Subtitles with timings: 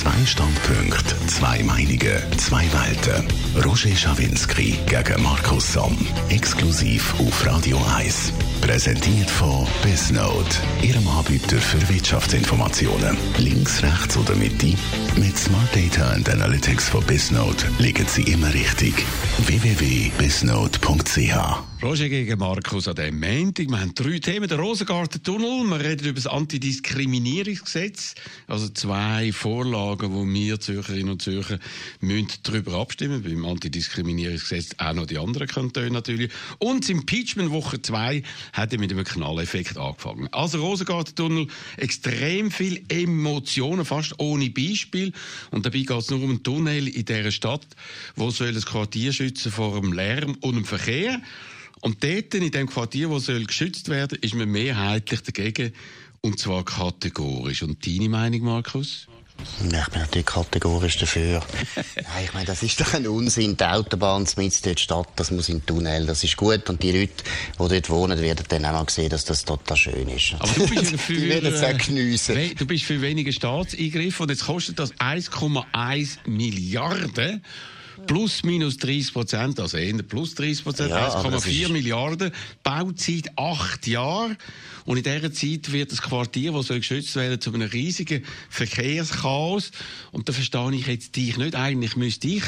[0.00, 3.28] Zwei Standpunkte, zwei Meinungen, zwei Welten.
[3.62, 5.94] Roger Schawinski gegen Markus Somm.
[6.30, 8.32] Exklusiv auf Radio 1.
[8.62, 13.14] Präsentiert von Bisnote, Ihrem Anbieter für Wirtschaftsinformationen.
[13.36, 14.74] Links, rechts oder Mitte?
[15.16, 19.04] Mit Smart Data and Analytics von Bisnote liegen Sie immer richtig.
[19.44, 23.70] www.bisnote.ch Roger gegen Markus an dem Montag.
[23.70, 24.46] Wir haben drei Themen.
[24.46, 25.64] Der Rosengarten-Tunnel.
[25.64, 28.16] Wir reden über das Antidiskriminierungsgesetz.
[28.46, 31.58] Also zwei Vorlagen, wo wir Zürcherinnen und Zürcher
[32.00, 36.30] müssen darüber abstimmen Beim Antidiskriminierungsgesetz auch noch die anderen Kantone natürlich.
[36.58, 40.28] Und das Impeachment Woche 2 hat mit einem Knalleffekt angefangen.
[40.32, 41.46] Also Rosengarten-Tunnel,
[41.78, 45.14] extrem viel Emotionen, fast ohne Beispiel.
[45.50, 47.66] Und dabei geht es nur um einen Tunnel in dieser Stadt,
[48.16, 51.22] wo soll das Quartier schützen vor dem Lärm und dem Verkehr.
[51.80, 55.72] Und dort, in dem Quartier, wo soll geschützt werden, ist man mehrheitlich dagegen.
[56.20, 57.62] Und zwar kategorisch.
[57.62, 59.06] Und deine Meinung, Markus?
[59.40, 61.42] Ich bin natürlich kategorisch dafür.
[61.76, 63.56] Nein, ich meine, das ist doch ein Unsinn.
[63.56, 66.04] Die Autobahn mitten in der Stadt, das muss in den Tunnel.
[66.04, 66.68] Das ist gut.
[66.68, 67.12] Und die Leute,
[67.54, 70.34] die dort wohnen, werden dann auch mal sehen, dass das total schön ist.
[70.38, 72.36] Aber du bist ja für, die werden es auch geniessen.
[72.56, 77.42] Du bist für weniger Staatseingriffe und jetzt kostet das 1,1 Milliarden
[78.06, 84.36] plus minus 30 Prozent, also eher plus 30 Prozent, ja, 1,4 Milliarden, Bauzeit acht Jahre.
[84.84, 89.70] Und in dieser Zeit wird das Quartier, das soll geschützt werden, zu einem riesigen Verkehrschaos.
[90.10, 91.54] Und da verstehe ich jetzt dich nicht.
[91.54, 92.44] Eigentlich müsste ich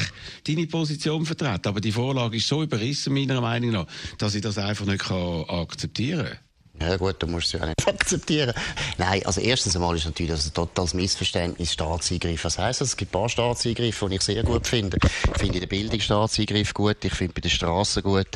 [0.47, 1.67] deine Position vertreten.
[1.67, 6.25] Aber die Vorlage ist so überrissen, meiner Meinung nach, dass ich das einfach nicht akzeptieren
[6.25, 6.37] kann.
[6.81, 8.53] Ja gut, du musst es ja nicht akzeptieren.
[8.97, 12.43] Nein, also erstens einmal ist natürlich das ein totales Missverständnis, Staatseingriff.
[12.43, 12.89] Was heisst das?
[12.89, 14.97] Es gibt ein paar Staatseingriffe, die ich sehr gut finde.
[15.03, 18.27] Ich finde den Bildungsstaatseingriff gut, ich finde bei den Straßen gut,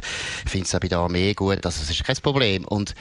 [0.46, 2.66] ich finde es auch bei der Armee gut, also das ist kein Problem.
[2.66, 2.94] Und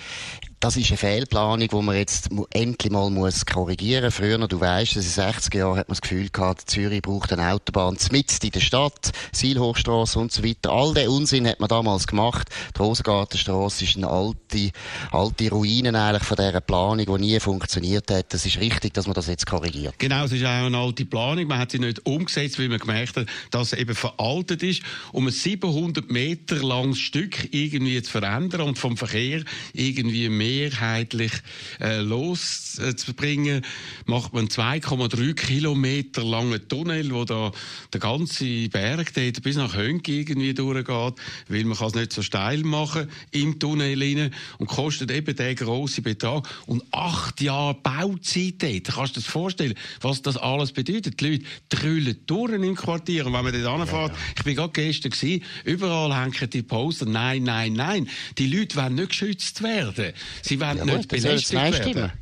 [0.60, 4.14] das ist eine Fehlplanung, die man jetzt endlich mal muss korrigieren muss.
[4.14, 7.52] Früher, du weißt, in den 60er Jahren hat man das Gefühl gehabt, Zürich braucht eine
[7.52, 10.72] Autobahn mitten in der Stadt, Seilhochstrasse und so weiter.
[10.72, 12.48] All den Unsinn hat man damals gemacht.
[12.74, 14.70] Die Rosengartenstrasse ist eine alte,
[15.12, 18.32] alte Ruine eigentlich von dieser Planung, die nie funktioniert hat.
[18.32, 19.98] Das ist richtig, dass man das jetzt korrigiert.
[19.98, 21.46] Genau, es ist auch eine alte Planung.
[21.46, 24.82] Man hat sie nicht umgesetzt, weil man gemerkt hat, dass sie eben veraltet ist,
[25.12, 29.42] um ein 700 Meter langes Stück irgendwie zu verändern und vom Verkehr
[29.74, 31.32] irgendwie mehr mehrheitlich
[31.80, 33.62] äh, loszubringen,
[34.06, 37.52] macht man 2,3 Kilometer langen Tunnel, wo da
[37.92, 41.14] der ganze Berg dort bis nach Hönki irgendwie durchgeht,
[41.48, 45.56] weil man kann es nicht so steil machen im Tunnel rein und kostet eben den
[45.56, 48.84] grossen Betrag und acht Jahre Bauzeit dort.
[48.84, 51.20] Kannst du dir das vorstellen, was das alles bedeutet?
[51.20, 54.22] Die Leute trüllen durch im Quartier und wenn man dort anfährt, ja, ja.
[54.36, 58.94] ich bin gerade gestern gewesen, überall hängen die Poster, nein, nein, nein, die Leute wollen
[58.94, 60.12] nicht geschützt werden.
[60.42, 62.12] Sie wollen ja, nicht belästigt werden.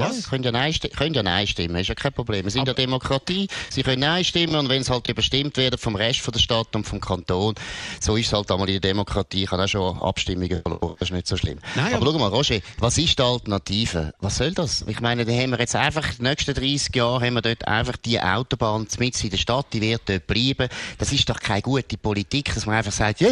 [0.00, 2.44] Ja, Sie können ja, Nein, können ja Nein stimmen, ist ja kein Problem.
[2.44, 5.96] Wir sind ja Demokratie, Sie können Nein stimmen und wenn es halt überstimmt wird vom
[5.96, 7.54] Rest von der Stadt und vom Kanton,
[8.00, 9.44] so ist es halt einmal in der Demokratie.
[9.44, 11.58] Ich habe auch schon Abstimmungen verloren, das ist nicht so schlimm.
[11.74, 14.14] Nein, aber, aber schau mal, Roger, was ist die Alternative?
[14.20, 14.84] Was soll das?
[14.86, 17.96] Ich meine, da haben wir jetzt einfach, die nächsten 30 Jahre haben wir dort einfach
[17.96, 20.68] die Autobahn mitten in der Stadt, die wird dort bleiben.
[20.98, 23.30] Das ist doch keine gute Politik, dass man einfach sagt, ja,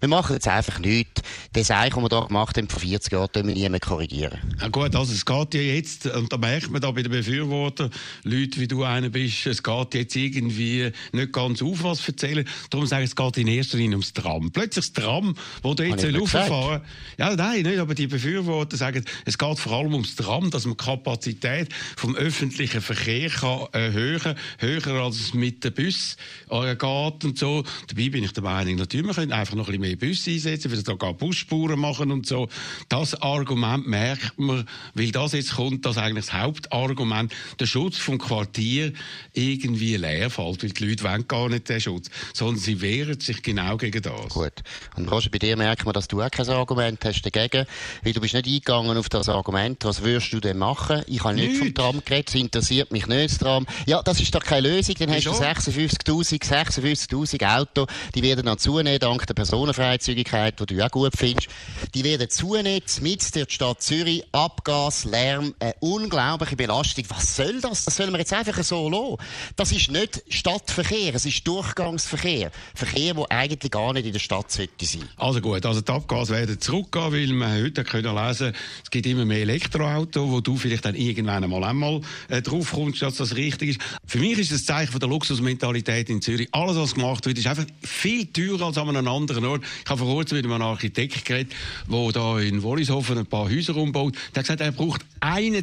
[0.00, 1.22] wir machen jetzt einfach nichts.
[1.52, 4.38] Das Eich, was wir da gemacht haben vor 40 Jahren, können wir nie mehr korrigieren.
[4.60, 7.90] Ja gut, also es geht ja jetzt und da merkt man da bei den Befürwortern,
[8.24, 12.46] Leute wie du einer bist, es geht jetzt irgendwie nicht ganz auf, was erzählen.
[12.70, 14.50] Darum sage ich, es geht in erster Linie ums Tram.
[14.50, 16.82] Plötzlich das Tram, wo du jetzt rauffahren
[17.18, 20.76] Ja, nein, nicht, aber die Befürworter sagen, es geht vor allem ums Tram, dass man
[20.76, 26.16] die Kapazität vom öffentlichen Verkehr kann erhöhen höher als es mit dem Bus
[26.50, 27.64] äh, geht und so.
[27.88, 30.70] Dabei bin ich der Meinung, natürlich, man könnte einfach noch ein bisschen mehr Busse einsetzen,
[30.70, 32.48] weil da gar Busspuren machen und so.
[32.88, 38.18] Das Argument merkt man, weil das jetzt kommt, dass eigentlich das Hauptargument, der Schutz vom
[38.18, 38.92] Quartier
[39.32, 43.42] irgendwie leer fällt, weil die Leute wollen gar nicht den Schutz, sondern sie wehren sich
[43.42, 44.28] genau gegen das.
[44.28, 44.52] Gut.
[44.96, 47.66] Und Roger, bei dir merkt man, dass du auch kein Argument hast dagegen,
[48.02, 49.84] weil du bist nicht eingegangen auf das Argument.
[49.84, 51.02] Was würdest du denn machen?
[51.06, 53.66] Ich habe nicht, nicht vom Tram geredet, es interessiert mich nicht, das Tram.
[53.86, 58.58] Ja, das ist doch keine Lösung, dann hast du 56'000, 56'000 Autos, die werden dann
[58.58, 61.48] zunehmen, dank der Personenfreizügigkeit, die du auch gut findest.
[61.94, 67.04] Die werden zunehmen, mit der Stadt Zürich, Abgas, Lärm, äh, unglaubliche Belastung.
[67.08, 67.84] Was soll das?
[67.84, 69.16] Das sollen wir jetzt einfach so lassen.
[69.56, 72.50] Das ist nicht Stadtverkehr, es ist Durchgangsverkehr.
[72.74, 75.02] Verkehr, der eigentlich gar nicht in der Stadt sollte sein.
[75.16, 78.52] Also gut, also die Abgase werden zurückgehen, weil man heute können lesen,
[78.84, 83.02] es gibt immer mehr Elektroautos, wo du vielleicht dann irgendwann einmal einmal äh, drauf kommst,
[83.02, 83.80] dass das richtig ist.
[84.06, 86.48] Für mich ist das Zeichen von der Luxusmentalität in Zürich.
[86.52, 89.62] Alles, was gemacht wird, ist einfach viel teurer als an einem anderen Ort.
[89.84, 91.52] Ich habe vor kurzem mit einem Architekt geredet,
[91.90, 94.14] der da in Wollishofen ein paar Häuser umbaut.
[94.34, 95.04] Der hat gesagt, er braucht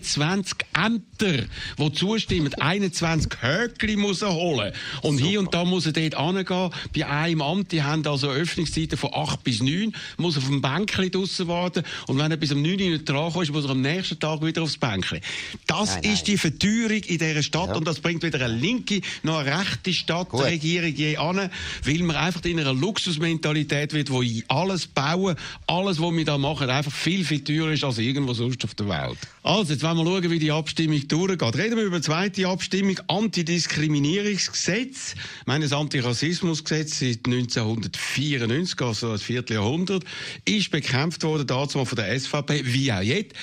[0.07, 1.45] 21 Ämter,
[1.77, 2.53] die zustimmen.
[2.53, 4.71] 21 Höckli muss er holen.
[5.01, 5.29] Und Super.
[5.29, 6.69] hier und da muss er dort hingehen.
[6.95, 11.11] Bei einem Amt, die haben also Öffnungszeiten von 8 bis 9, muss auf dem Bänkchen
[11.11, 11.83] draussen warten.
[12.07, 14.63] Und wenn er bis um 9 Uhr nicht drankommt, muss er am nächsten Tag wieder
[14.63, 15.19] aufs Bänkchen.
[15.65, 16.13] Das nein, nein.
[16.13, 17.69] ist die Verteuerung in dieser Stadt.
[17.69, 17.75] Ja.
[17.75, 21.49] Und das bringt weder eine linke noch eine rechte Stadtregierung je an,
[21.83, 26.69] weil man einfach in einer Luxusmentalität wird, wo alles bauen, alles, was wir da machen,
[26.69, 29.17] einfach viel, viel teurer ist als irgendwo sonst auf der Welt.
[29.43, 31.57] Also, jetzt wollen wir schauen, wie die Abstimmung durchgeht.
[31.57, 32.99] Reden wir über die zweite Abstimmung.
[33.07, 35.15] Antidiskriminierungsgesetz.
[35.41, 40.03] Ich meine, das Antirassismusgesetz seit 1994, also das Vierteljahrhundert,
[40.45, 43.33] ist bekämpft worden, dazu von der SVP, wie auch jetzt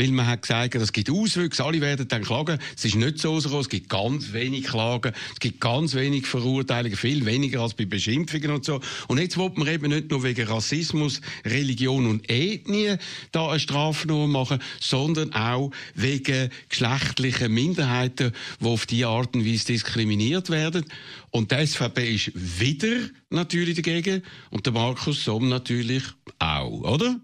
[0.00, 2.58] weil man hat gesagt, es gibt Auswüchse, alle werden dann klagen.
[2.74, 6.96] Es ist nicht so rausgekommen, es gibt ganz wenig Klagen, es gibt ganz wenig Verurteilungen,
[6.96, 8.80] viel weniger als bei Beschimpfungen und so.
[9.08, 12.96] Und jetzt will man eben nicht nur wegen Rassismus, Religion und Ethnie
[13.30, 19.66] da eine Strafnorm machen, sondern auch wegen geschlechtlichen Minderheiten, die auf diese Art und Weise
[19.66, 20.86] diskriminiert werden.
[21.30, 26.04] Und die SVP ist wieder natürlich dagegen und der Markus Somm natürlich
[26.38, 27.20] auch, oder?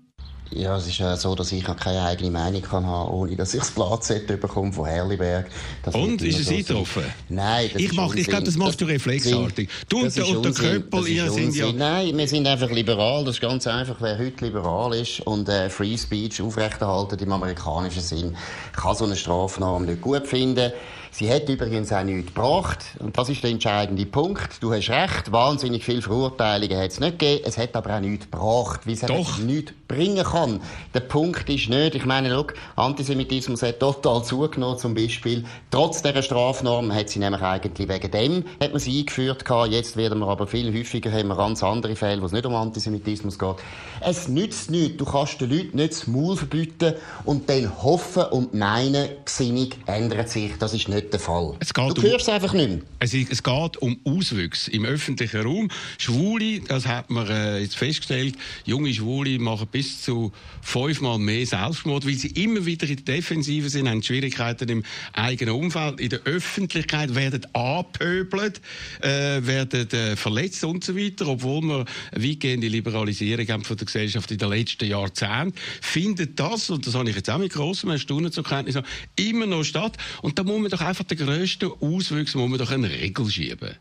[0.50, 3.60] Ja, es ist ja so, dass ich keine eigene Meinung kann haben, ohne dass ich
[3.60, 5.46] das Blatt bekomme von Herliberg.
[5.92, 7.02] Und ist es so eingetroffen?
[7.28, 9.68] Nein, das ich mach, Ich glaube, das machst du reflexartig.
[9.88, 11.72] Du und der, und der Köppel, ihr sind ja...
[11.72, 13.24] Nein, wir sind einfach liberal.
[13.24, 13.96] Das ist ganz einfach.
[14.00, 18.36] Wer heute liberal ist und äh, Free Speech aufrechterhalten im amerikanischen Sinn,
[18.74, 20.72] kann so eine Strafnorm nicht gut finden.
[21.18, 22.84] Sie hat übrigens auch nichts gebracht.
[22.98, 24.62] Und das ist der entscheidende Punkt.
[24.62, 27.42] Du hast recht, wahnsinnig viele Verurteilungen hat es nicht gegeben.
[27.46, 29.38] Es hat aber auch nichts gebracht, wie es Doch.
[29.38, 30.60] nichts bringen kann.
[30.94, 35.44] Der Punkt ist nicht, ich meine, look, Antisemitismus hat total zugenommen, zum Beispiel.
[35.70, 39.70] Trotz dieser Strafnorm hat sie nämlich eigentlich wegen dem, hat man sie eingeführt gehabt.
[39.70, 42.54] Jetzt werden wir aber viel häufiger haben wir ganz andere Fälle, wo es nicht um
[42.54, 43.56] Antisemitismus geht.
[44.00, 44.96] Es nützt nichts.
[44.96, 46.94] Du kannst den Leuten nicht das Maul verbieten
[47.24, 50.52] und dann hoffen und meinen, Gesinnung ändert sich.
[50.58, 51.54] Das ist nicht der Fall.
[51.94, 52.78] Du hörst um, es einfach nicht mehr.
[52.98, 55.68] Es, es, geht um Auswüchse im öffentlichen Raum.
[55.98, 58.34] Schwule, das hat man äh, jetzt festgestellt,
[58.64, 60.32] junge Schwule machen bis zu
[60.62, 64.82] fünfmal mehr Selbstmord, weil sie immer wieder in der Defensive sind, haben Schwierigkeiten im
[65.12, 66.00] eigenen Umfeld.
[66.00, 68.62] In der Öffentlichkeit werden angepöbelt,
[69.02, 73.84] äh, werden äh, verletzt und so weiter, obwohl wir eine weitgehende Liberalisierung haben von der
[73.84, 75.52] Gesellschaft in den letzten Jahrzehnten.
[75.82, 78.78] Findet das, und das habe ich jetzt auch mit grossem Erstaunen zur Kenntnis
[79.16, 79.98] immer noch statt.
[80.22, 83.76] Und da muss man doch einfach den grössten Auswüchse, muss man doch eine Regel schieben.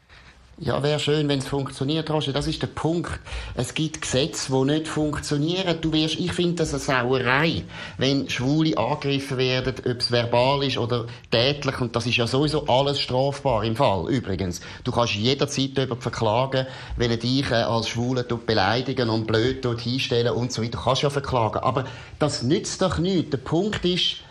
[0.57, 2.31] Ja, wäre schön, wenn es funktioniert, Roger.
[2.31, 3.19] Das ist der Punkt.
[3.55, 5.81] Es gibt Gesetze, die nicht funktionieren.
[5.81, 7.65] Du wirst, ich finde das eine Sauerei,
[7.97, 11.81] wenn Schwule angegriffen werden, ob es verbal ist oder tätlich.
[11.81, 14.61] Und das ist ja sowieso alles strafbar im Fall, übrigens.
[14.85, 20.33] Du kannst jederzeit jemanden verklagen, wenn er dich äh, als Schwule beleidigen und blöd hinstellen
[20.33, 20.77] und so weiter.
[20.77, 21.59] Du kannst ja verklagen.
[21.59, 21.83] Aber
[22.17, 23.31] das nützt doch nichts.
[23.31, 24.21] Der Punkt ist,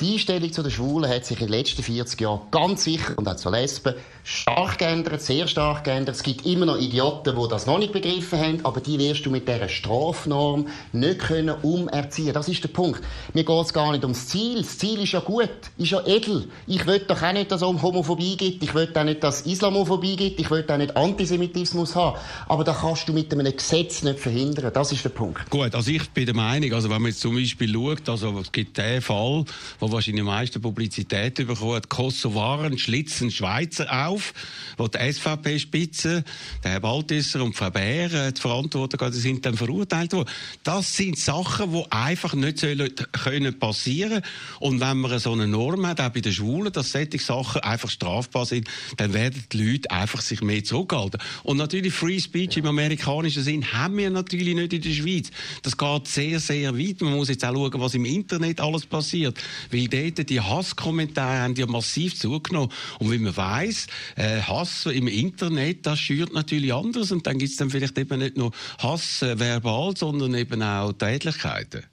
[0.00, 3.26] die Einstellung zu den Schwulen hat sich in den letzten 40 Jahren ganz sicher und
[3.28, 3.94] auch zu Lesben
[4.24, 6.16] stark geändert, sehr stark geändert.
[6.16, 9.30] Es gibt immer noch Idioten, die das noch nicht begriffen haben, aber die wirst du
[9.30, 12.34] mit dieser Strafnorm nicht können umerziehen.
[12.34, 13.00] Das ist der Punkt.
[13.32, 14.58] Mir geht es gar nicht ums Ziel.
[14.58, 15.48] Das Ziel ist ja gut,
[15.78, 16.48] ist ja edel.
[16.66, 18.62] Ich will doch auch nicht, dass es um Homophobie gibt.
[18.64, 20.40] Ich will auch nicht, dass es Islamophobie gibt.
[20.40, 22.18] Ich will auch nicht Antisemitismus haben.
[22.48, 24.72] Aber das kannst du mit einem Gesetz nicht verhindern.
[24.74, 25.48] Das ist der Punkt.
[25.50, 28.50] Gut, also ich bin der Meinung, also wenn man jetzt zum Beispiel schaut, also es
[28.50, 29.44] gibt den Fall,
[29.78, 34.34] wo wahrscheinlich am meisten Publizität bekommen hat, Kosovaren schlitzen Schweizer auf,
[34.76, 36.24] wo die SVP-Spitze,
[36.62, 40.28] der Herr Baltisser und Frau Bär, äh, die Verantwortung sind dann verurteilt worden.
[40.62, 44.22] Das sind Sachen, die einfach nicht sollen können passieren
[44.60, 47.90] Und wenn man so eine Norm hat, auch bei den Schwulen, dass solche Sachen einfach
[47.90, 51.20] strafbar sind, dann werden die Leute einfach sich mehr zurückhalten.
[51.42, 55.30] Und natürlich Free Speech im amerikanischen Sinn haben wir natürlich nicht in der Schweiz.
[55.62, 57.00] Das geht sehr, sehr weit.
[57.00, 59.38] Man muss jetzt auch schauen, was im Internet alles passiert.
[59.76, 62.70] Weil dort die Hasskommentare haben ja massiv zugenommen.
[62.98, 67.12] Und wie man weiß, äh, Hass im Internet, das schürt natürlich anders.
[67.12, 70.92] Und dann gibt es dann vielleicht eben nicht nur Hass äh, verbal, sondern eben auch
[70.92, 71.84] Tätlichkeiten.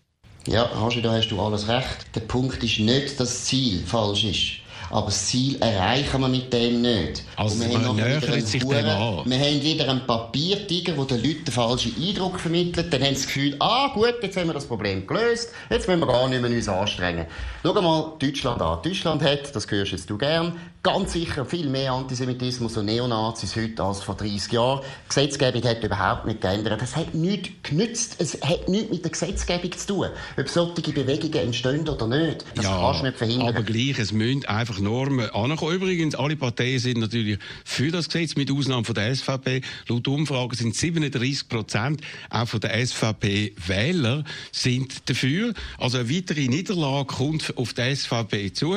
[0.47, 2.07] Ja, Hashi, da hast du alles recht.
[2.15, 4.62] Der Punkt ist nicht, dass das Ziel falsch ist.
[4.93, 7.23] Aber das Ziel erreichen wir mit dem nicht.
[7.35, 9.23] Also wir man nähert sich dem an.
[9.25, 12.93] Wir haben wieder einen Papiertiger, der den Leuten den falschen Eindruck vermittelt.
[12.93, 15.99] Dann haben sie das Gefühl, ah gut, jetzt haben wir das Problem gelöst, jetzt müssen
[16.01, 17.25] wir gar nicht mehr uns anstrengen.
[17.63, 18.79] Schau mal Deutschland an.
[18.83, 23.81] Deutschland hat, das hörst jetzt du gern, ganz sicher viel mehr Antisemitismus und Neonazis heute
[23.81, 24.81] als vor 30 Jahren.
[25.05, 26.81] Die Gesetzgebung hat überhaupt nicht geändert.
[26.81, 28.17] Das hat nichts genützt.
[28.19, 30.07] Es hat nichts mit der Gesetzgebung zu tun.
[30.37, 33.47] Ob solche Bewegungen entstehen oder nicht, das ja, kannst du nicht verhindern.
[33.47, 35.75] Aber gleich, es müssen einfach Normen ankommen.
[35.75, 39.61] Übrigens, alle Parteien sind natürlich für das Gesetz, mit Ausnahme von der SVP.
[39.87, 45.53] Laut Umfragen sind 37 Prozent auch von der SVP-Wähler sind dafür.
[45.77, 48.75] Also eine weitere Niederlage kommt auf die SVP zu.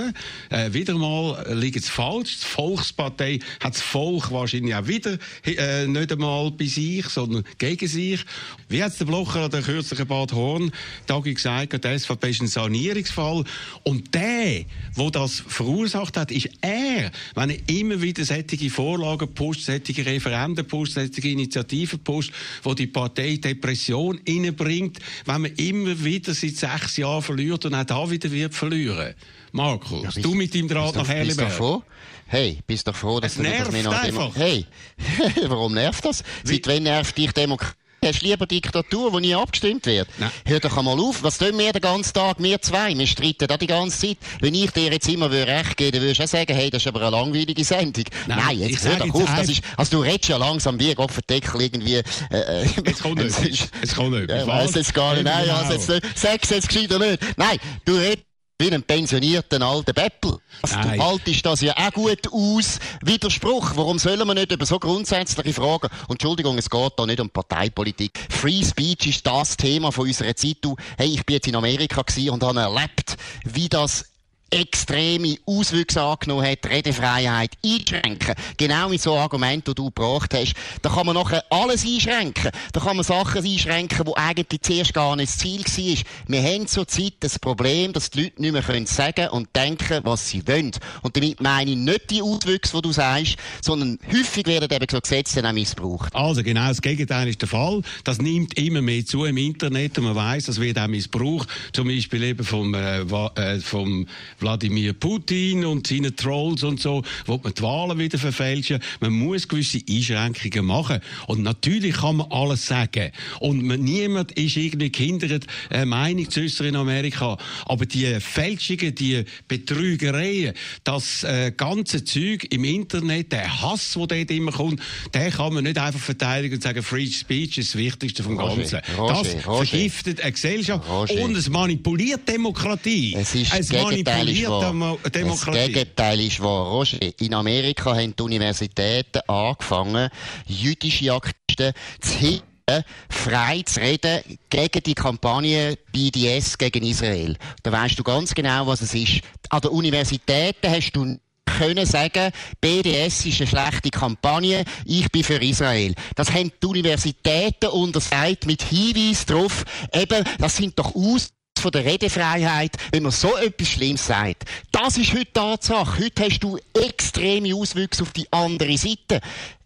[0.50, 2.38] Äh, wieder mal liegt es falsch.
[2.40, 7.88] Die Volkspartei hat das Volk wahrscheinlich auch wieder äh, nicht einmal bei sich, sondern gegen
[7.88, 8.25] sich.
[8.68, 10.72] Wie hat der Blocher an der kürzlichen Bad Horn
[11.06, 13.44] Tagi gesagt, die SVP ist ein Sanierungsfall.
[13.82, 14.64] Und der,
[14.96, 17.10] der das verursacht hat, ist er.
[17.34, 22.86] Wenn er immer wieder solche Vorlagen pusht, solche Referenden pusht, solche Initiativen pusht, wo die
[22.86, 28.30] Partei Depression innebringt, wenn man immer wieder seit sechs Jahren verliert und auch da wieder
[28.30, 29.14] wird verlieren.
[29.52, 31.82] Markus, ja, bist, du mit deinem Draht nach Herliberg.
[32.26, 34.34] Hey, bist doch froh, dass es du nervt nicht einfach.
[34.34, 34.66] Hey,
[35.46, 36.24] warum nervt das?
[36.42, 37.85] Seit wann nervt dich Demokratie?
[38.04, 40.08] Hast du lieber Diktatur, wo nie abgestimmt wird?
[40.18, 40.30] Nein.
[40.44, 41.22] Hör doch einmal auf.
[41.22, 42.36] Was tun wir den ganzen Tag?
[42.38, 42.96] Wir zwei.
[42.96, 44.18] Wir streiten da die ganze Zeit.
[44.40, 46.88] Wenn ich dir jetzt immer recht gebe, dann würdest du auch sagen, hey, das ist
[46.88, 48.04] aber eine langweilige Sendung.
[48.26, 49.34] Nein, Nein jetzt hör doch auf.
[49.36, 53.16] Das ist, also du redest ja langsam wie Gott Deckel irgendwie, äh, äh, Es kommt
[53.44, 53.68] nicht.
[53.82, 54.30] Es kommt nicht.
[54.30, 55.24] Ja, ich weiss jetzt gar nicht.
[55.24, 56.02] Nein, also jetzt nicht.
[56.14, 57.20] Sag's jetzt gescheiter nicht.
[57.36, 58.24] Nein, du redest
[58.58, 60.38] wie ein pensionierter alter Beppel.
[60.62, 62.78] Also, du haltest das ja auch gut aus.
[63.02, 63.72] Widerspruch.
[63.75, 65.88] Warum sollen wir nicht über so grundsätzliche Fragen?
[66.08, 68.18] Und Entschuldigung, es geht da nicht um Parteipolitik.
[68.30, 70.58] Free Speech ist das Thema von unserer Zeit.
[70.62, 74.15] Du, hey, ich bin jetzt in Amerika und habe erlebt, wie das
[74.50, 78.34] extreme Auswüchse angenommen hat, Redefreiheit einschränken.
[78.56, 80.54] Genau mit so Argumenten, die du gebracht hast.
[80.82, 82.50] Da kann man nachher alles einschränken.
[82.72, 86.04] Da kann man Sachen einschränken, die eigentlich zuerst gar nicht das Ziel war.
[86.28, 90.28] Wir haben zurzeit das Problem, dass die Leute nicht mehr können sagen und denken, was
[90.28, 90.72] sie wollen.
[91.02, 95.00] Und damit meine ich nicht die Auswüchse, die du sagst, sondern häufig werden eben so
[95.00, 96.14] Gesetze auch missbraucht.
[96.14, 97.82] Also genau das Gegenteil ist der Fall.
[98.04, 101.48] Das nimmt immer mehr zu im Internet und man weiß, das wird auch missbraucht.
[101.72, 104.06] Zum Beispiel eben vom, äh, äh vom
[104.38, 108.80] Wladimir Putin und seine Trolls und so, wo man die Wahlen wieder verfälschen.
[109.00, 111.00] Man muss gewisse Einschränkungen machen.
[111.26, 113.10] Und natürlich kann man alles sagen.
[113.40, 117.36] Und man, niemand ist irgendwie gehindert, eine Meinung zu äußern in Amerika.
[117.66, 124.30] Aber die Fälschungen, die Betrügereien, das äh, ganze Zeug im Internet, der Hass, der dort
[124.30, 124.80] immer kommt,
[125.14, 128.80] den kann man nicht einfach verteidigen und sagen, Free Speech ist das Wichtigste vom Ganzen.
[128.96, 133.14] Roger, das Roger, vergiftet eine Gesellschaft und es manipuliert Demokratie.
[133.16, 134.99] Es ist es manipuliert ist wahr.
[135.11, 135.59] Demokratie.
[135.59, 136.66] Das Gegenteil ist wahr.
[136.66, 140.11] Roger, in Amerika haben die Universitäten angefangen,
[140.47, 147.37] jüdische Aktivisten zu hindern, frei zu reden gegen die Kampagne BDS gegen Israel.
[147.62, 149.21] Da weißt du ganz genau, was es ist.
[149.50, 151.16] An den Universitäten hast du
[151.59, 155.95] können sagen, BDS ist eine schlechte Kampagne, ich bin für Israel.
[156.14, 159.64] Das haben die Universitäten untersagt mit Hinweis darauf,
[159.95, 164.44] eben, das sind doch aus von der Redefreiheit, wenn man so etwas Schlimmes sagt.
[164.72, 166.04] Das ist heute Tatsache.
[166.04, 169.20] Heute hast du extreme Auswüchse auf die andere Seite.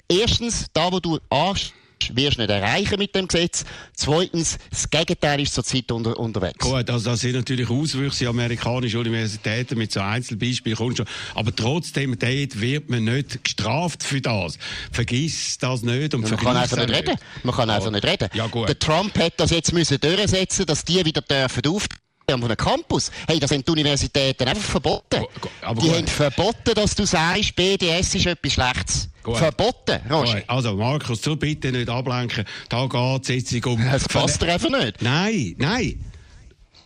[0.08, 1.72] Erstens, da wo du anst
[2.14, 3.64] wirst du nicht erreichen mit dem Gesetz.
[3.94, 6.58] Zweitens, das Gegenteil ist zurzeit unter, unterwegs.
[6.58, 11.06] Gut, also das sind natürlich Auswüchse amerikanische Universitäten mit so Einzelbeispielen kommt schon.
[11.34, 14.58] Aber trotzdem, dort wird man nicht gestraft für das.
[14.90, 17.16] Vergiss das nicht und Man kann einfach nicht reden.
[17.42, 18.28] Man kann einfach nicht reden.
[18.34, 18.68] Ja, gut.
[18.68, 22.00] Der Trump hat das jetzt müssen durchsetzen, dass die wieder dürfen auftreten
[22.38, 23.10] von einem Campus.
[23.26, 25.24] Hey, das haben die Universitäten einfach verboten.
[25.62, 25.96] Aber die gut.
[25.96, 29.09] haben verboten, dass du sagst, BDS ist etwas Schlechtes.
[29.22, 29.36] Gut.
[29.36, 30.42] Verboten, Roger.
[30.46, 32.44] Also, Markus, du bitte nicht ablenken.
[32.68, 33.84] Da geht es jetzt um...
[33.84, 35.02] Das passt dir einfach nicht.
[35.02, 36.09] Nein, nein.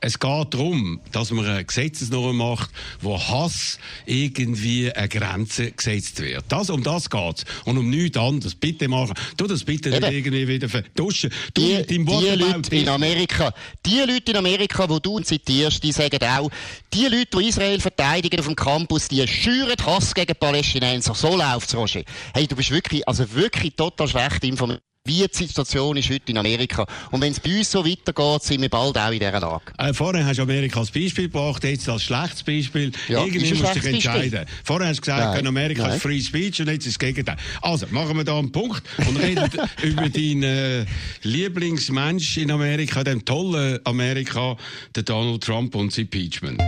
[0.06, 2.68] Es geht darum, dass man eine Gesetzesnorm macht,
[3.00, 6.44] wo Hass irgendwie eine Grenze gesetzt wird.
[6.50, 7.46] Das, um das geht's.
[7.64, 8.54] Und um nichts anderes.
[8.54, 9.14] Bitte machen.
[9.38, 10.00] Tu das bitte Eben.
[10.00, 11.30] nicht irgendwie wieder vertuschen.
[11.54, 13.54] Du die, die Leute in Amerika,
[13.86, 16.50] die Leute in Amerika, die du zitierst, die sagen auch,
[16.92, 21.14] die Leute, die Israel verteidigen auf dem Campus, die schüren Hass gegen Palästinenser.
[21.14, 22.02] So läuft's, Roger.
[22.34, 26.38] Hey, du bist wirklich, also wirklich total schlecht informiert wie die Situation ist heute in
[26.38, 26.86] Amerika.
[27.10, 29.62] Und wenn es bei uns so weitergeht, sind wir bald auch in dieser Lage.
[29.76, 32.90] Äh, vorher hast du Amerika als Beispiel gebracht, jetzt als schlechtes Beispiel.
[33.08, 34.30] Ja, Irgendwie musst du dich entscheiden.
[34.30, 34.54] Beispiel.
[34.64, 35.46] Vorher hast du gesagt, Nein.
[35.46, 35.96] Amerika Nein.
[35.96, 37.36] ist Free Speech und jetzt ist das Gegenteil.
[37.60, 39.50] Also, machen wir da einen Punkt und reden
[39.82, 40.86] über deinen äh,
[41.22, 44.56] Lieblingsmensch in Amerika, dem tollen Amerika,
[44.94, 46.62] der Donald Trump und sein Impeachment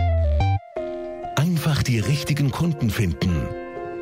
[1.35, 3.47] Einfach die richtigen Kunden finden.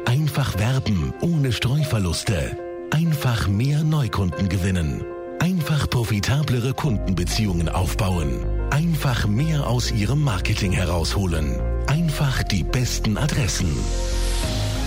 [0.05, 2.64] Einfach werben ohne Streuverluste.
[2.95, 5.03] Einfach mehr Neukunden gewinnen.
[5.39, 8.45] Einfach profitablere Kundenbeziehungen aufbauen.
[8.69, 11.59] Einfach mehr aus Ihrem Marketing herausholen.
[11.87, 13.75] Einfach die besten Adressen.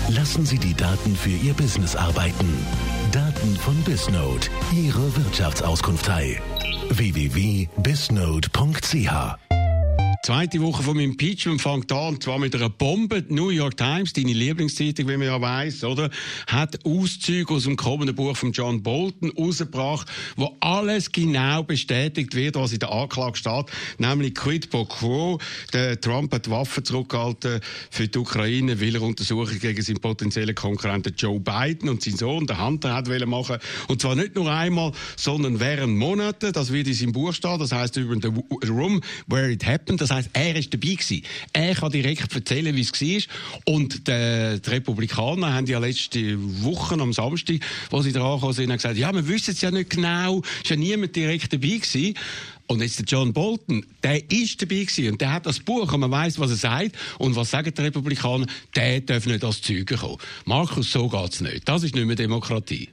[0.07, 2.65] Lassen Sie die Daten für Ihr Business arbeiten.
[3.11, 6.41] Daten von Bisnode, Ihre Wirtschaftsauskunftei.
[6.89, 9.48] www.bisnode.ch
[10.21, 13.21] Zweite Woche vom Impeachment fängt an, und zwar mit einer Bombe.
[13.21, 16.09] Die New York Times, deine Lieblingszeitung, wie man ja weiss, oder?
[16.45, 22.55] Hat Auszüge aus dem kommenden Buch von John Bolton rausgebracht, wo alles genau bestätigt wird,
[22.55, 25.39] was in der Anklage steht, nämlich quid pro quo.
[25.73, 31.13] Der Trump hat Waffen zurückgehalten für die Ukraine, weil er Untersuchungen gegen seinen potenziellen Konkurrenten
[31.17, 33.57] Joe Biden und seinen Sohn, der Hunter, hat machen
[33.87, 36.51] Und zwar nicht nur einmal, sondern während Monaten.
[36.51, 37.57] Das wird in seinem Buch stehen.
[37.57, 40.01] Das heißt über the room where it happened.
[40.01, 41.23] Das heißt, er ist dabei gewesen.
[41.53, 43.35] Er kann direkt erzählen, wie es war.
[43.65, 47.57] Und die, die Republikaner haben ja letzte Woche am Samstag,
[47.89, 50.75] wo sie dran kamen, sind, gesagt, ja, wir wissen es ja nicht genau, ist ja
[50.75, 52.15] niemand direkt dabei gewesen.
[52.67, 56.01] Und jetzt der John Bolton, der ist dabei gewesen und der hat das Buch und
[56.01, 56.95] man weiß, was er sagt.
[57.17, 58.45] Und was sagen die Republikaner?
[58.75, 60.17] Der darf nicht als Zeuge kommen.
[60.45, 61.67] Markus, so geht's nicht.
[61.67, 62.89] Das ist nicht mehr Demokratie.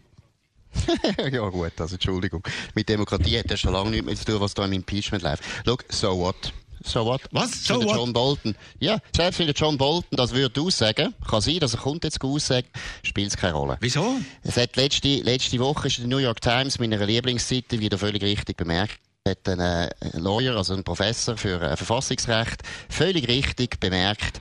[1.32, 2.42] ja gut, also Entschuldigung.
[2.74, 5.42] Mit Demokratie hat er schon lange nichts mehr zu tun, was da im Impeachment läuft.
[5.64, 6.52] Schau, so what?
[6.82, 7.22] So what?
[7.32, 7.64] Was?
[7.64, 7.96] So what?
[7.96, 8.54] John Bolton.
[8.78, 12.22] Ja, selbst wenn der John Bolton das würde aussagen, kann sein, dass er kommt jetzt
[12.22, 12.68] aussagen,
[13.02, 13.76] spielt es keine Rolle.
[13.80, 14.16] Wieso?
[14.42, 18.22] Es hat letzte, letzte Woche ist in der New York Times, meiner Lieblingsseite, wieder völlig
[18.22, 24.40] richtig bemerkt, hat ein äh, Lawyer, also ein Professor für äh, Verfassungsrecht, völlig richtig bemerkt,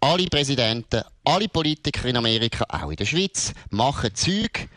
[0.00, 4.68] alle Präsidenten, alle Politiker in Amerika, auch in der Schweiz, machen Züg,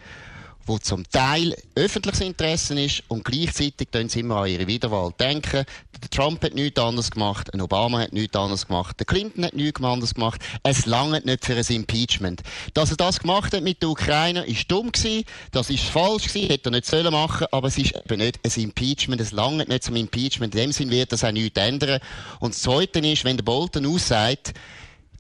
[0.66, 5.66] wo zum Teil öffentliches Interesse ist und gleichzeitig tun sie immer an ihre Wiederwahl denken.
[6.02, 9.54] Der Trump hat nichts anderes gemacht, ein Obama hat nichts anderes gemacht, der Clinton hat
[9.54, 10.42] nichts anderes gemacht.
[10.64, 12.42] Es langt nicht für ein Impeachment.
[12.74, 16.50] Dass er das gemacht hat mit der Ukraine, ist dumm gewesen, das ist falsch gewesen,
[16.50, 19.84] hätte er nicht sollen machen, aber es ist eben nicht ein Impeachment, es langt nicht
[19.84, 20.56] zum Impeachment.
[20.56, 22.00] In dem Sinn wird das auch nichts ändern.
[22.40, 24.54] Und das Zweite ist, wenn der Bolton aussagt,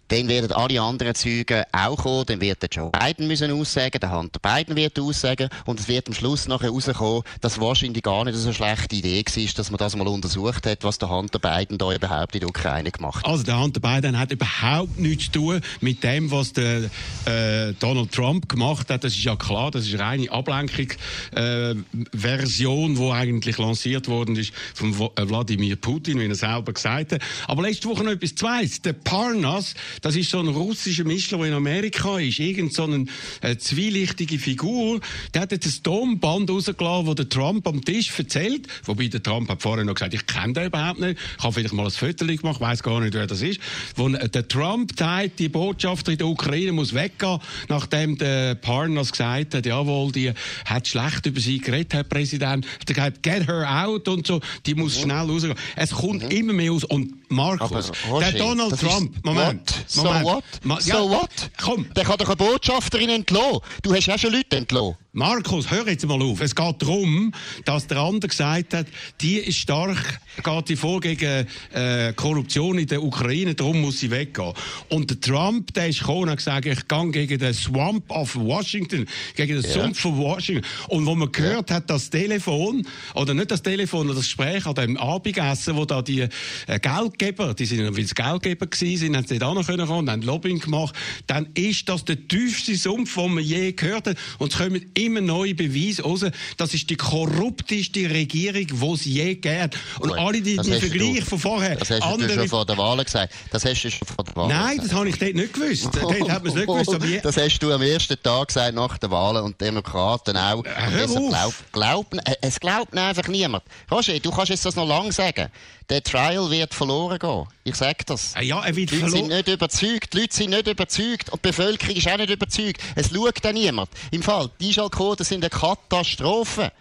[0.07, 2.25] dann werden alle anderen Zeugen auch kommen.
[2.27, 6.07] Dann wird der Joe Biden müssen aussagen, der Hunter Biden wird aussagen und es wird
[6.07, 9.79] am Schluss nachher rauskommen, dass wahrscheinlich gar nicht so eine schlechte Idee war, dass man
[9.79, 13.31] das mal untersucht hat, was der Hunter Biden da überhaupt in der Ukraine gemacht hat.
[13.31, 16.91] Also der Hunter Biden hat überhaupt nichts zu tun mit dem, was der
[17.25, 19.03] äh, Donald Trump gemacht hat.
[19.03, 24.53] Das ist ja klar, das ist eine reine Ablenkung-Version, äh, die eigentlich lanciert worden ist
[24.73, 27.21] von äh, Wladimir Putin, wie er selber gesagt hat.
[27.47, 28.81] Aber letzte Woche noch etwas Zweites.
[28.81, 32.39] Der Parnas das ist so ein russischer Mischler, der in Amerika ist.
[32.39, 33.05] Irgend so eine
[33.41, 34.99] äh, zwielichtige Figur.
[35.33, 38.67] Der hat jetzt ein Tonband rausgelassen, wo der Trump am Tisch erzählt.
[38.83, 41.19] Wobei der Trump hat vorher noch gesagt, ich kenne den überhaupt nicht.
[41.37, 43.59] Ich habe vielleicht mal ein Foto gemacht, weiß gar nicht, wer das ist.
[43.95, 49.11] Wo äh, der Trump sagt, die Botschafter in der Ukraine muss weggehen, nachdem der Parnas
[49.11, 50.33] gesagt hat, jawohl, die
[50.65, 52.65] hat schlecht über sie geredet, Herr Präsident.
[52.65, 54.39] Er hat gesagt, get her out und so.
[54.65, 55.01] Die muss mhm.
[55.03, 55.55] schnell rausgehen.
[55.75, 56.31] Es kommt mhm.
[56.31, 56.83] immer mehr aus.
[56.83, 59.84] Und Markus, Aber, der Donald Trump, Moment.
[59.87, 60.43] So what?
[60.63, 61.29] Ma, so ja, what?
[61.61, 61.93] Komm.
[61.93, 63.59] Der kann doch eine Botschafterin entlassen.
[63.81, 64.97] Du hast ja schon Leute entlassen.
[65.17, 66.41] Markus, hör jetzt mal auf.
[66.41, 67.31] Es geht darum,
[67.63, 68.85] dass der andere gesagt hat,
[69.21, 74.11] die ist stark, geht die vor gegen äh, Korruption in der Ukraine, darum muss sie
[74.11, 74.51] weggehen.
[74.89, 78.35] Und der Trump, der ist gekommen und hat gesagt, ich gehe gegen den Swamp of
[78.35, 79.05] Washington,
[79.37, 79.83] gegen den ja.
[79.83, 80.65] Sumpf von Washington.
[80.89, 81.77] Und wo man gehört ja.
[81.77, 86.01] hat, das Telefon, oder nicht das Telefon, sondern das Gespräch an dem Abendessen, wo da
[86.01, 86.27] die
[86.67, 90.21] äh, Geldgeber, die sind, weil es Geldgeber gewesen sind, haben sie nicht können kommen, haben
[90.23, 90.93] Lobbying gemacht,
[91.25, 94.17] dann ist das der tiefste Sumpf, den man je gehört hat.
[94.39, 96.25] Und es kommen immer neue Beweise raus.
[96.57, 99.77] Das ist die korrupteste Regierung, die es je gibt.
[99.99, 101.75] Und Gut, alle die, die Vergleiche von vorher.
[101.75, 102.29] Das hast andere...
[102.29, 103.33] du schon vor der Wahl gesagt.
[103.51, 104.91] Das hast du schon vor der Wahl Nein, gesagt.
[104.91, 105.89] das habe ich dort nicht gewusst.
[105.93, 106.93] dort hat man es nicht gewusst.
[106.93, 110.63] Aber das hast du am ersten Tag gesagt, nach der Wahl und Demokraten auch.
[110.65, 113.63] Hör und glaub, glaub, äh, es glaubt einfach niemand.
[113.91, 115.49] Roger, du kannst jetzt das noch lange sagen.
[115.89, 117.45] Der Trial wird verloren gehen.
[117.67, 118.33] Ich sage das.
[118.35, 120.13] Ah ja, er wird die Leute sind nicht überzeugt.
[120.13, 121.31] Die Leute sind nicht überzeugt.
[121.31, 122.79] Und die Bevölkerung ist auch nicht überzeugt.
[122.93, 123.89] Es schaut auch niemand.
[124.11, 126.71] Im Fall, die Einschaltquoten sind eine Katastrophe.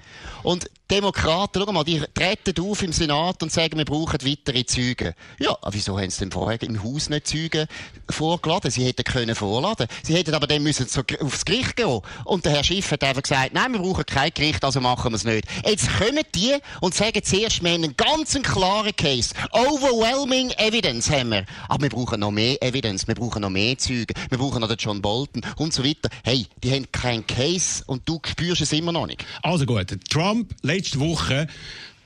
[0.42, 5.16] Und Demokraten, schau mal, die treten auf im Senat und sagen, wir brauchen weitere Züge.
[5.40, 7.66] Ja, wieso haben sie denn vorher im Haus nicht Züge
[8.08, 8.70] vorgeladen?
[8.70, 9.88] Sie hätten können vorladen.
[10.04, 10.86] Sie hätten aber dann müssen
[11.20, 12.00] aufs Gericht gehen.
[12.24, 15.16] Und der Herr Schiff hat einfach gesagt, nein, wir brauchen kein Gericht, also machen wir
[15.16, 15.48] es nicht.
[15.66, 19.34] Jetzt kommen die und sagen zuerst, wir haben einen ganz klaren Case.
[19.50, 21.44] Overwhelming Evidence haben wir.
[21.68, 23.08] Aber wir brauchen noch mehr Evidence.
[23.08, 24.14] Wir brauchen noch mehr Züge.
[24.28, 26.08] Wir brauchen noch den John Bolton und so weiter.
[26.22, 29.24] Hey, die haben keinen Case und du spürst es immer noch nicht.
[29.42, 31.46] Also gut, Trump letzte Woche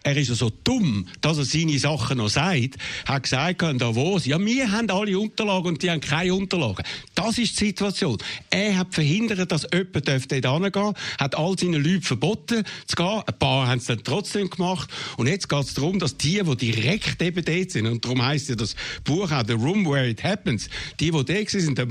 [0.08, 4.24] er ist ja so dumm, dass er seine Sachen noch sagt, hat gesagt in Davos,
[4.24, 6.82] ja, wir haben alle Unterlagen und die haben keine Unterlagen.
[7.14, 8.16] Das ist die Situation.
[8.48, 13.22] Er hat verhindert, dass jemand dort hingehen hat all seinen Leuten verboten zu gehen.
[13.26, 14.88] Ein paar haben es dann trotzdem gemacht.
[15.18, 18.48] Und jetzt geht es darum, dass die, die direkt eben dort sind, und darum heisst
[18.48, 21.86] ja das Buch auch The Room Where It Happens, die, die dort sind, der,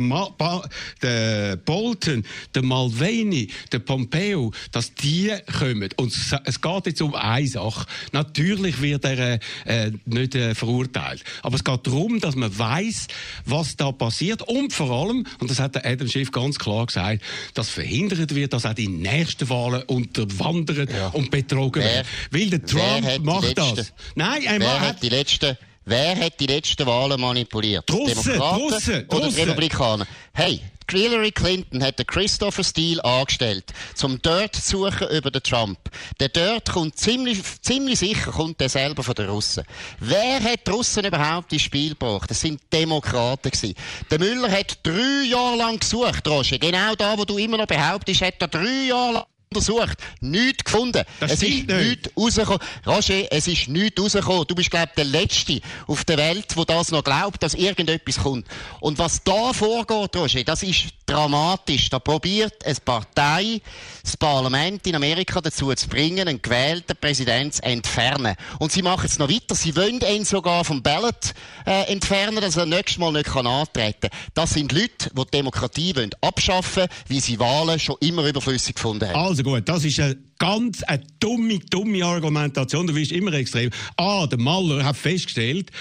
[1.03, 2.25] der Bolton,
[2.55, 5.89] der Malveni, der Pompeo, dass die kommen.
[5.97, 6.13] Und
[6.45, 7.85] es geht jetzt um eine Sache.
[8.11, 11.23] Natürlich wird er äh, nicht äh, verurteilt.
[11.41, 13.07] Aber es geht darum, dass man weiß,
[13.45, 14.41] was da passiert.
[14.41, 17.21] Und vor allem, und das hat der Adam Schiff ganz klar gesagt,
[17.53, 21.07] dass verhindert wird, dass auch die nächsten Wahlen unterwandern ja.
[21.09, 22.07] und betrogen wer, werden.
[22.31, 23.93] Weil der Trump macht das.
[24.15, 25.57] Nein, er wer hat die letzten
[25.89, 27.89] Wer hat die letzten Wahlen manipuliert?
[27.89, 29.39] Russen, Demokraten Russen, oder Russen.
[29.39, 30.07] Republikaner?
[30.33, 30.59] Hey,
[30.91, 35.77] Hillary Clinton hat den Christopher Steele angestellt, zum Dirt zu suchen über den Trump.
[36.19, 39.63] Der Dirt kommt ziemlich, ziemlich sicher, kommt der selber von den Russen.
[39.99, 42.29] Wer hat die Russen überhaupt ins Spiel gebracht?
[42.29, 43.75] Das sind Demokraten gewesen.
[44.09, 46.57] Der Müller hat drei Jahre lang gesucht, Roger.
[46.57, 51.03] Genau da, wo du immer noch behauptest, hat er drei Jahre lang untersucht, nichts gefunden.
[51.19, 51.69] Das es ist nicht.
[51.69, 52.61] nichts rausgekommen.
[52.85, 54.45] Roger, es ist nichts rausgekommen.
[54.47, 58.19] Du bist, glaube ich, der Letzte auf der Welt, der das noch glaubt, dass irgendetwas
[58.19, 58.47] kommt.
[58.79, 61.89] Und was da vorgeht, Roger, das ist dramatisch.
[61.89, 63.61] Da probiert eine Partei,
[64.03, 68.35] das Parlament in Amerika dazu zu bringen, einen gewählten Präsident zu entfernen.
[68.59, 69.55] Und sie machen es noch weiter.
[69.55, 71.33] Sie wollen ihn sogar vom Ballot
[71.65, 74.19] äh, entfernen, dass er nächstes Mal nicht kann antreten kann.
[74.33, 78.75] Das sind Leute, die die Demokratie wollen abschaffen wollen, wie sie Wahlen schon immer überflüssig
[78.75, 79.15] gefunden haben.
[79.15, 82.87] Also gut, das ist eine ganz eine dumme, dumme Argumentation.
[82.87, 83.69] Du wirst immer extrem.
[83.97, 85.71] Ah, der Maller hat festgestellt,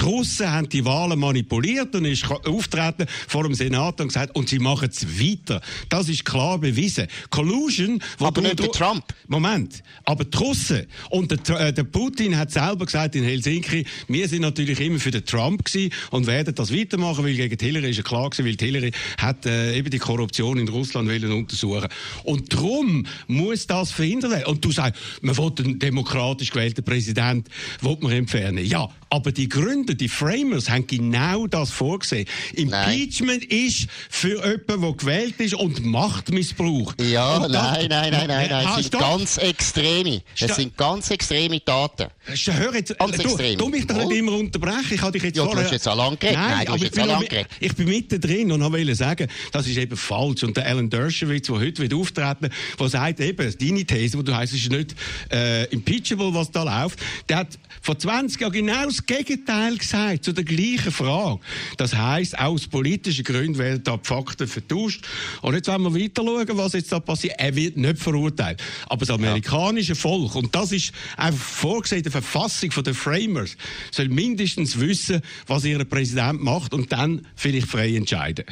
[0.00, 4.48] die Russen haben die Wahlen manipuliert und ist auftreten vor dem Senat und gesagt, und
[4.48, 5.60] sie machen es weiter.
[5.88, 7.06] Das ist klar bewiesen.
[7.30, 9.04] Collusion, aber nicht der Trump.
[9.28, 9.82] Moment.
[10.04, 14.42] Aber die Russen und der, äh, der, Putin hat selber gesagt in Helsinki, wir sind
[14.42, 18.02] natürlich immer für den Trump gewesen und werden das weitermachen, weil gegen Hillary ist ja
[18.02, 21.88] klar gewesen, weil Hillary hat äh, eben die Korruption in Russland wollen untersuchen.
[22.24, 24.46] Und darum muss das verhindert werden.
[24.46, 27.48] Und du sagst, man will einen demokratisch gewählten Präsident,
[27.80, 28.64] will man entfernen.
[28.64, 32.26] Ja, aber die Gründer, die Framers, haben genau das vorgesehen.
[32.54, 33.66] Impeachment nein.
[33.66, 37.02] ist für jemanden, der gewählt ist und Macht missbraucht.
[37.02, 38.66] Ja, und nein, nein, nein, nein, nein.
[38.68, 40.22] Es sind ganz extreme.
[40.38, 42.06] Es sind ganz extreme Taten.
[42.24, 43.58] Hör jetzt, ganz du, extrem.
[43.58, 44.94] du mich doch nicht immer unterbrechen.
[44.94, 45.62] Ich habe dich jetzt ja, vorher...
[45.62, 46.38] du hast jetzt allein geredet.
[46.38, 47.48] Nein, nein hast jetzt allein geredet.
[47.58, 50.44] Ich bin mittendrin und wollte sagen, das ist eben falsch.
[50.44, 54.34] Und der Alan Dershowitz, der heute wieder auftreten der sagt eben, deine These, wo du
[54.34, 54.94] heißt, es ist nicht
[55.32, 60.32] äh, impeachable, was da läuft, der hat vor 20 Jahren genau das Gegenteil gesagt, zu
[60.32, 61.40] der gleichen Frage.
[61.76, 65.04] Das heisst, aus politischen Gründen werden da die Fakten vertauscht.
[65.42, 67.34] Und jetzt wollen wir weiter schauen, was jetzt da passiert.
[67.38, 68.62] Er wird nicht verurteilt.
[68.86, 73.56] Aber das amerikanische Volk, und das ist einfach vorgesehen in der Verfassung der Framers,
[73.90, 78.44] soll mindestens wissen, was ihr Präsident macht und dann vielleicht frei entscheiden.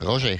[0.00, 0.38] Roger,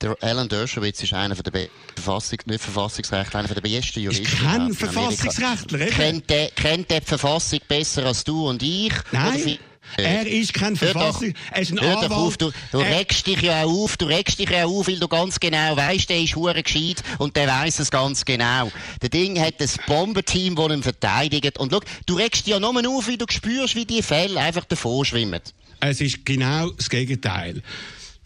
[0.00, 4.24] der Alan Dershowitz ist einer der Verfassung, nicht Verfassungsrechtler, einer der besten Juristen.
[4.24, 5.86] Ich kenne Verfassungsrechtler.
[5.86, 8.92] Kennt der, kennt der die Verfassung besser als du und ich?
[9.12, 9.58] Nein.
[9.96, 12.12] Er ist kein Verfassung, er ist ein Anwalt.
[12.12, 15.08] Auf, du, du regst dich ja auch auf, du regst dich ja auf, weil du
[15.08, 18.70] ganz genau weißt, der ist hure gescheit und der weiß es ganz genau.
[19.02, 21.58] Der Ding hat ein Bombenteam, das ihn verteidigt.
[21.58, 24.64] Und schau, du regst dich ja nur auf, wie du spürst, wie die Fälle einfach
[24.64, 25.40] davor schwimmen.
[25.80, 27.62] Es ist genau das Gegenteil.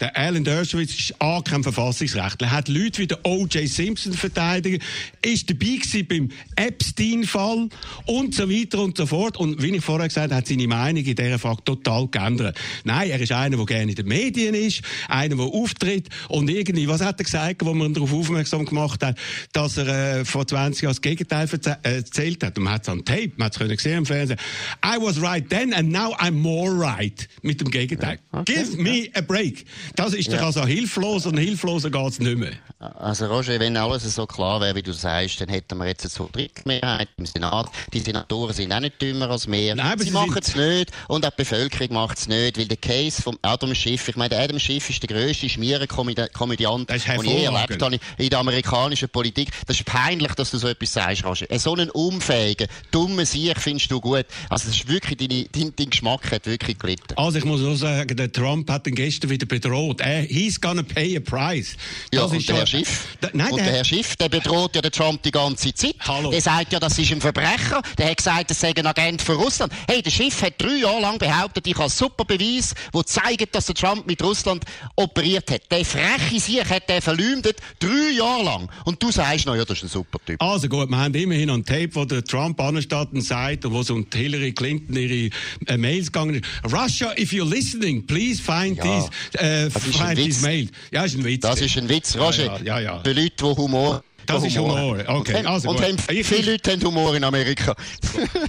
[0.01, 2.47] Der Alan Dershowitz ist A, kein Verfassungsrechtler.
[2.47, 3.65] Er hat Leute wie der O.J.
[3.69, 4.83] Simpson verteidigt,
[5.21, 7.69] ist dabei gewesen beim Epstein-Fall
[8.05, 9.37] und so weiter und so fort.
[9.37, 12.57] Und wie ich vorher gesagt habe, hat seine Meinung in dieser Frage total geändert.
[12.83, 16.89] Nein, er ist einer, der gerne in den Medien ist, einer, der auftritt und irgendwie,
[16.89, 19.17] was hat er gesagt, wo man darauf aufmerksam gemacht hat,
[19.53, 21.47] dass er äh, vor 20 Jahren das Gegenteil
[21.83, 22.57] äh, erzählt hat.
[22.57, 24.39] Und man hat es an Tape, man hat es gesehen im Fernsehen.
[24.83, 27.29] I was right then and now I'm more right.
[27.43, 28.19] Mit dem Gegenteil.
[28.33, 28.55] Okay.
[28.55, 29.63] Give me a break.
[29.95, 32.53] Das ist doch also hilflos und hilfloser geht es nicht mehr.
[32.79, 36.29] Also Roger, wenn alles so klar wäre, wie du sagst, dann hätten wir jetzt so
[36.31, 37.67] Drittmehrheit im Senat.
[37.93, 39.75] Die Senatoren sind auch nicht dümmer als wir.
[39.75, 42.77] Nein, sie, sie machen es nicht und auch die Bevölkerung macht es nicht, weil der
[42.77, 47.43] Case vom Adam Schiff, ich meine, Adam Schiff ist der grösste Schmierenkomödiant, den ich je
[47.43, 49.49] erlebt habe in der amerikanischen Politik.
[49.67, 51.47] Das ist peinlich, dass du so etwas sagst, Roger.
[51.57, 54.25] So einen unfähigen, dummen Sieg findest du gut.
[54.49, 57.15] Also das ist wirklich, dein, dein, dein Geschmack hat wirklich gelitten.
[57.15, 60.01] Also ich muss auch sagen, der Trump hat den gestern wieder bedroht bedroht.
[60.01, 61.75] Er, he's gonna pay a price.
[62.11, 64.81] Das ja, und der Herr Schiff, da, nein, und der, Herr Schiff, der bedroht ja
[64.81, 65.95] den Trump die ganze Zeit.
[65.99, 66.31] Hallo.
[66.31, 67.81] Der sagt ja, das ist ein Verbrecher.
[67.97, 69.73] Der hat gesagt, er sei ein Agent für Russland.
[69.87, 73.65] Hey, der Schiff hat drei Jahre lang behauptet, ich habe super Beweis, wo zeigt, dass
[73.65, 74.63] der Trump mit Russland
[74.95, 75.61] operiert hat.
[75.71, 78.69] Der freche Sieg hat der verleumdet, drei Jahre lang.
[78.85, 80.41] Und du sagst noch, ja, das ist ein super Typ.
[80.41, 84.01] Also gut, wir haben immerhin ein Tape, wo der Trump anstatt sagt, und wo so
[84.13, 85.29] Hillary Clinton ihre
[85.67, 86.73] äh, Mails gegangen ist.
[86.73, 88.83] Russia, if you're listening, please find ja.
[88.83, 89.09] these,
[89.39, 90.71] äh, find these mails.
[90.91, 91.41] Ja, ist ein Witz.
[91.41, 92.59] Das ist ein Witz, Roger.
[92.63, 93.01] Ja, ja, ja.
[93.03, 95.03] Für Leute, die Humor das ist Humor.
[95.07, 97.75] Okay, und also und haben, viele Leute haben Humor in Amerika.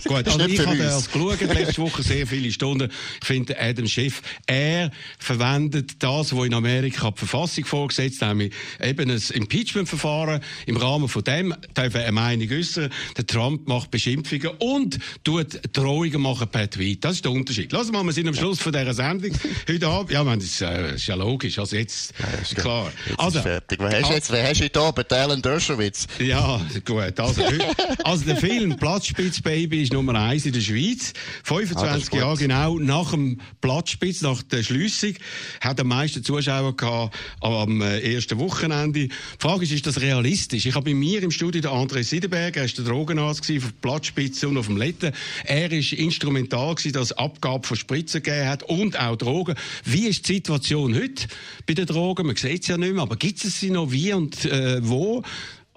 [0.04, 2.90] gut, also ich habe das geschaut, letzte Woche sehr viele Stunden.
[3.20, 8.52] Ich finde, Adam Schiff, er verwendet das, was in Amerika die Verfassung vorgesetzt hat, nämlich
[8.80, 10.40] eben ein Impeachment-Verfahren.
[10.66, 12.90] Im Rahmen von dem darf er eine Meinung äußern.
[13.16, 17.04] Der Trump macht Beschimpfungen und tut Drohungen machen per Tweet.
[17.04, 17.72] Das ist der Unterschied.
[17.72, 19.32] Wir mal, wir sind am Schluss von dieser Sendung
[19.68, 20.10] heute Abend.
[20.10, 21.58] Ja, man, das äh, ist ja logisch.
[21.58, 22.92] Also jetzt, ja, klar.
[23.06, 23.78] Jetzt also, fertig.
[23.80, 25.12] Wer hast du jetzt, wer hast du heute Abend?
[25.12, 26.06] Alan Dersh Dershowitz.
[26.20, 27.18] Ja, gut.
[27.18, 27.42] Also,
[28.04, 31.12] also der Film Platzspitzbaby ist Nummer eins in der Schweiz.
[31.42, 35.14] 25 ah, Jahre genau nach dem Platzspitz, nach der Schliessung,
[35.60, 39.08] hat am meisten Zuschauer gehabt am äh, ersten Wochenende.
[39.08, 40.66] Die Frage ist, ist das realistisch?
[40.66, 43.72] Ich habe bei mir im Studio den André Siedenberg, er war der Drogenarzt auf der
[43.80, 45.12] Platzspitze und auf dem Letten.
[45.44, 49.56] Er war instrumental gewesen, dass Abgabe von Spritzen gegeben hat und auch Drogen.
[49.84, 51.26] Wie ist die Situation heute
[51.66, 52.26] bei den Drogen?
[52.26, 55.24] Man sieht es ja nicht mehr, aber gibt es sie noch wie und äh, wo?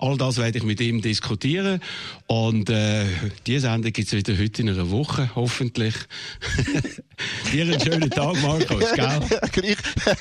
[0.02, 1.82] All das werde ich mit ihm diskutieren.
[2.26, 3.06] Und äh,
[3.46, 5.94] die Sendung gibt es wieder heute in einer Woche, hoffentlich.
[7.52, 9.20] Dir einen schönen Tag, Markus, gell?
[9.52, 9.78] Gleich,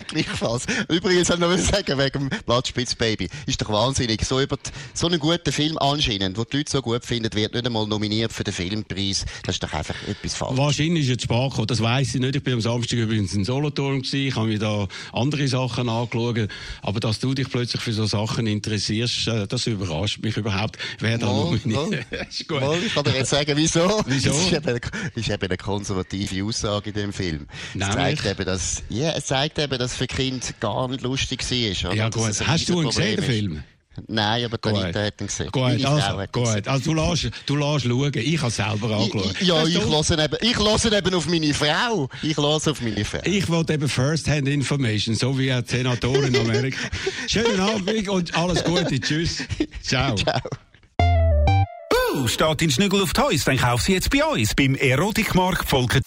[0.09, 0.67] gleichfalls.
[0.89, 3.29] Übrigens, ich noch sagen, wegen dem Blattspitzbaby.
[3.47, 4.25] Ist doch wahnsinnig.
[4.25, 7.55] So, über die, so einen guten Film anscheinend, den die Leute so gut finden, wird
[7.55, 9.27] nicht einmal nominiert für den Filmpreis.
[9.45, 10.57] Das ist doch einfach etwas falsch.
[10.57, 12.35] Wahrscheinlich ist jetzt Spaß das weiss ich nicht.
[12.35, 14.27] Ich bin am Samstag übrigens in Solothurn gewesen.
[14.27, 16.49] Ich habe mir da andere Sachen angeschaut.
[16.83, 20.79] Aber dass du dich plötzlich für so Sachen interessierst, äh, das überrascht mich überhaupt.
[20.99, 21.51] Wer da
[22.29, 22.61] ist gut.
[22.61, 24.03] Mal, ich kann dir jetzt sagen, wieso.
[24.07, 24.31] Wieso?
[24.31, 24.81] Das ist eben,
[25.15, 27.47] ist eben eine konservative Aussage in dem Film.
[27.79, 31.95] Es zeigt eben, dass, ja, es zeigt eben, dass für Kinder gar nicht lustig war.
[31.95, 32.41] Ja, gut.
[32.47, 33.65] Hast du ihn gesehen, den Film?
[34.07, 35.51] Nein, aber die Anita hat ihn gesehen.
[35.51, 36.69] Gut, also, gut.
[36.69, 38.13] also du lässt, du lässt schauen.
[38.15, 39.41] Ich habe es selber angeschaut.
[39.41, 42.09] Ja, ich höre eben, ich eben auf meine Frau.
[42.23, 43.21] Ich höre auf meine Frau.
[43.25, 46.79] Ich wollte eben First-Hand-Information, so wie ein Senator in Amerika.
[47.27, 49.01] Schönen Abend und alles Gute.
[49.01, 49.43] Tschüss.
[49.83, 50.15] Ciao.
[50.15, 50.41] Ciao.
[52.15, 56.01] Uh, steht in Schnügel auf Toys, dann kauf sie jetzt bei uns, beim Erotikmarkt Volker.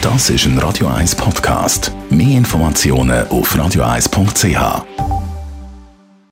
[0.00, 1.92] Das ist ein Radio 1 Podcast.
[2.10, 5.13] Mehr Informationen auf radio1.ch.